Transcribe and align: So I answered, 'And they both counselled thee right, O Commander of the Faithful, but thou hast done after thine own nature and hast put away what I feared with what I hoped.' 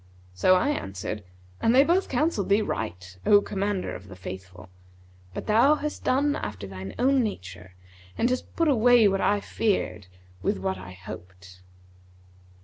So 0.33 0.55
I 0.55 0.69
answered, 0.71 1.23
'And 1.61 1.75
they 1.75 1.83
both 1.83 2.09
counselled 2.09 2.49
thee 2.49 2.63
right, 2.63 3.19
O 3.23 3.39
Commander 3.39 3.93
of 3.93 4.07
the 4.07 4.15
Faithful, 4.15 4.69
but 5.31 5.45
thou 5.45 5.75
hast 5.75 6.03
done 6.03 6.35
after 6.35 6.65
thine 6.65 6.95
own 6.97 7.21
nature 7.21 7.75
and 8.17 8.27
hast 8.27 8.55
put 8.55 8.67
away 8.67 9.07
what 9.07 9.21
I 9.21 9.39
feared 9.39 10.07
with 10.41 10.57
what 10.57 10.79
I 10.79 10.93
hoped.' 10.93 11.61